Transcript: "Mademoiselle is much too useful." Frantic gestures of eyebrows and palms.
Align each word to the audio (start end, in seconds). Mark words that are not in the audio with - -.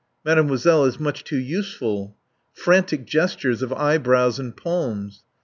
"Mademoiselle 0.25 0.83
is 0.85 0.99
much 0.99 1.23
too 1.23 1.37
useful." 1.37 2.17
Frantic 2.53 3.05
gestures 3.05 3.61
of 3.61 3.71
eyebrows 3.73 4.39
and 4.39 4.57
palms. 4.57 5.21